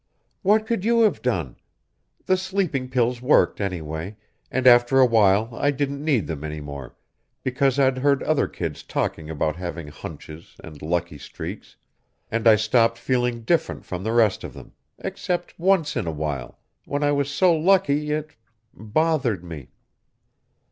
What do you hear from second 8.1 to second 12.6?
other kids talking about having hunches and lucky streaks and I